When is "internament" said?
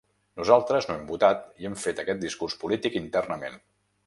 3.05-3.63